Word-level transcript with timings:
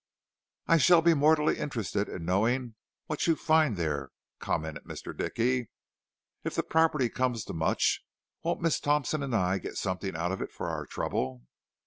"I 0.65 0.77
shall 0.79 1.03
be 1.03 1.13
mortally 1.13 1.59
interested 1.59 2.09
in 2.09 2.25
knowing 2.25 2.73
what 3.05 3.27
you 3.27 3.35
find 3.35 3.77
there," 3.77 4.09
commented 4.39 4.85
Mr. 4.85 5.15
Dickey. 5.15 5.69
"If 6.43 6.55
the 6.55 6.63
property 6.63 7.07
comes 7.07 7.43
to 7.45 7.53
much, 7.53 8.01
won't 8.43 8.61
Miss 8.61 8.79
Thompson 8.79 9.21
and 9.21 9.35
I 9.35 9.59
get 9.59 9.75
something 9.77 10.15
out 10.15 10.31
of 10.31 10.41
it 10.41 10.51
for 10.51 10.69
our 10.69 10.87
trouble?" 10.87 11.43